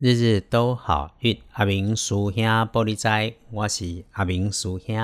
[0.00, 4.96] 日日都好运，阿明叔兄玻璃斋，我是阿明叔兄。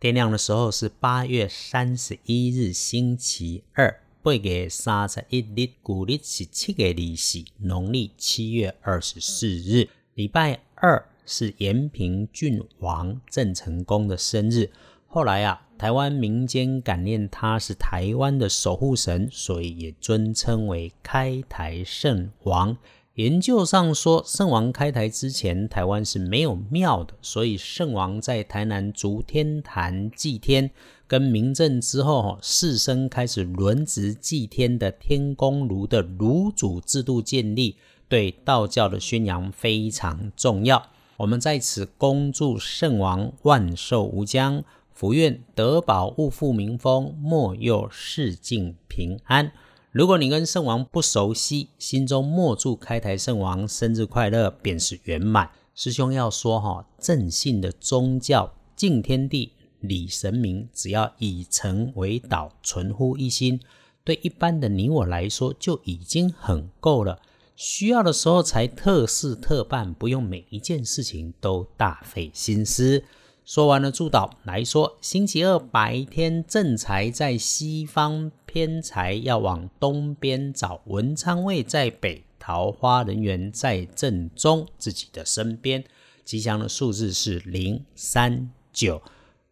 [0.00, 14.72] 天亮的时候是八月三十一日，星期二，八月三十一日，古历是七月二十，农历七月二十四日，礼拜二是延平郡王郑成功的生日。
[15.06, 22.76] 后来啊，台湾民间感念他是台湾的守护神，所以也尊称为开台圣王。
[23.16, 30.70] 研究上说，圣王开台之前，台湾是没有庙的，所以圣王在台南竹天坛祭天，
[31.06, 40.90] 跟明正之后，士绅开始轮值祭天的天公炉的炉主制度建立，对道教的宣扬非常重要。
[41.16, 49.52] 我们在此恭祝圣王万寿无疆，福愿德宝物富民丰，莫佑世境平安。
[49.96, 55.50] 如果你跟圣王不熟悉，心中默祝开台圣王生日快乐便是圆满。
[55.74, 63.58] 师兄要说哈，正信的宗教敬天地礼神明，只要以诚为导，存乎一心，
[64.04, 67.18] 对一般的你我来说就已经很够了。
[67.54, 73.02] 需要的时候才特事特办，不用每一件事情都大费心思。
[73.46, 80.80] 说完了祝祷，来说星期二白天正财在西方，偏财要往东边找。
[80.86, 85.84] 文昌位在北，桃花人缘在正中自己的身边。
[86.24, 89.00] 吉祥的数字是零三九。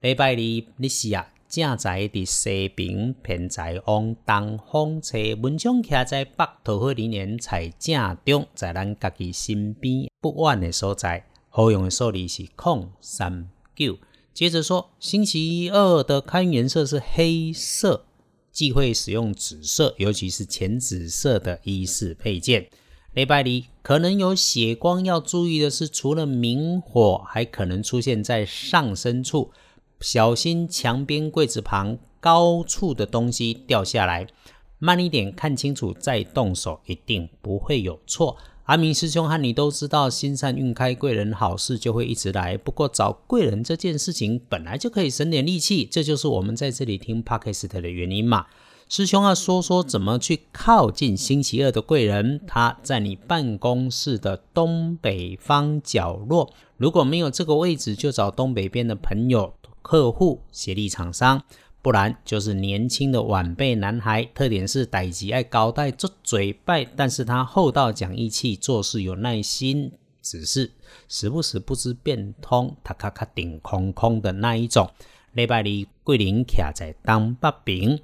[0.00, 5.16] 礼拜二你是啊，正财伫西边，偏财往东方车。
[5.40, 11.26] 文昌徛在北，桃花人缘在正中，在咱家己身边不远的所在。
[11.48, 13.48] 好用的数字是空三。
[13.74, 13.98] 九，
[14.32, 18.06] 接着说，星期二的开运颜色是黑色，
[18.52, 22.68] 忌讳使用紫色，尤其是浅紫色的衣饰配件。
[23.12, 29.52] 礼拜里可能有血光，要注意的是，除了明火，还可能出现在上身处，
[30.00, 34.26] 小心墙边、柜子旁高处的东西掉下来。
[34.80, 38.36] 慢一点，看清楚再动手，一定不会有错。
[38.64, 42.56] 阿明师兄和你都知道，心善运开，贵人好事就会一直来。
[42.56, 48.46] 不过找贵人这件事情本来就可以省点力气，这就是我们在这里听 podcast 的原因嘛。
[48.88, 56.50] 师兄要说说怎么去靠近星期二的贵人，他在你办公室的东北方角落。
[56.78, 59.52] 如果没有这个位置，就找东北边的朋友、
[59.82, 61.42] 客户、协力厂商。
[61.84, 70.70] 不然就是年轻的晚辈男孩，特点是歹极爱高带做嘴拜，但是他厚道讲义气，做事有耐心，只是
[71.10, 74.90] 时不时不知变通，他咔咔顶空空的那一种。
[75.34, 75.64] 礼拜二
[76.02, 78.00] 桂林卡在当八饼，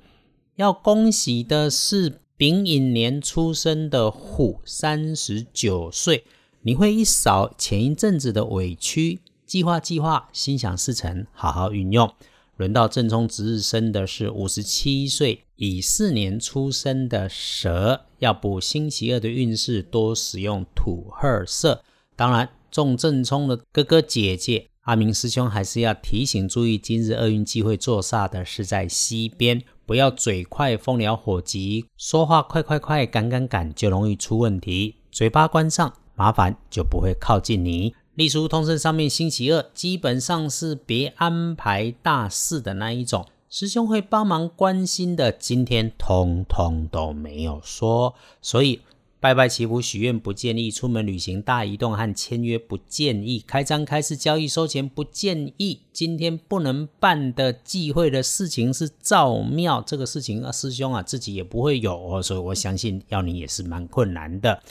[0.57, 6.25] 要恭喜的是丙寅年出生的虎，三十九岁，
[6.61, 12.13] 你会一扫前一阵子的委屈，计划计划，心想事成，好好运用。
[12.61, 21.83] 轮到正冲值日生的是五十七岁乙巳年出生的蛇，要补星期二的运势，多使用土褐色。
[22.15, 34.97] 当然，中正冲的哥哥姐姐阿明师兄还是要提醒注意，今日厄运机会坐煞的是在西边，不要嘴快、风燎火急，说话快快快、赶赶赶，就容易出问题。
[35.11, 37.95] 嘴巴关上，麻烦就不会靠近你。
[38.21, 48.15] 隶书通胜上面星期二基本上是别安排大事的那一种，师兄会帮忙关心的，今天通通都没有说。
[48.43, 48.81] 所以
[49.21, 55.81] 拜拜祈福许愿不建议，出门旅行大移动和签约不建议，开张开市交易收钱不建议。
[55.91, 64.63] 今天不能办的忌讳的事情是造庙这个事情啊，师兄啊自己也不会有，所以我相信要你也是蛮困难的。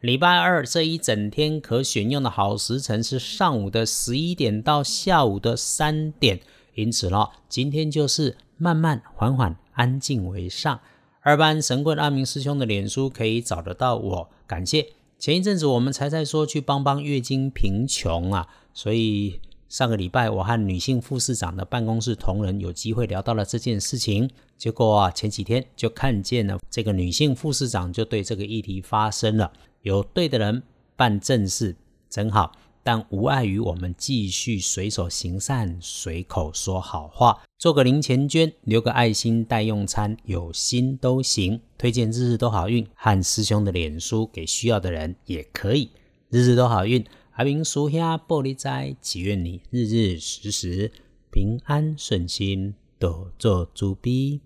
[0.00, 6.38] 礼拜二这一整天可选用的好时辰是上午的十一点到下午的三点，
[6.76, 10.78] 因此呢，今天就是慢慢缓缓安静为上。
[11.22, 14.86] 二班神棍阿明师兄的脸书可以找得到我，感谢。
[15.18, 29.50] 前一阵子我们才在说去帮帮月经贫穷啊，所以上个礼拜我和女性副市长的办公室同仁有机会聊到了这件事情，结果啊前几天就看见了这个女性副市长就对这个议题发声了。
[29.88, 30.62] 有对的人
[30.96, 31.74] 办正事
[32.10, 32.52] 真好，
[32.82, 41.62] 但无碍于我们继续随手行善，随口说好话，做个零钱捐，留个爱心代用餐，有心都行。
[41.78, 45.90] 推荐日日都好运和师兄的脸书给需要的人也可以。
[46.28, 47.02] 日日都好运，
[47.32, 47.98] 阿明叔兄
[48.28, 50.92] 玻璃斋，祈愿你日日时时
[51.30, 54.42] 平安顺心，多做猪逼。